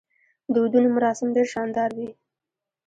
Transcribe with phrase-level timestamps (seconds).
[0.51, 2.09] د ودونو مراسم ډیر شاندار وي.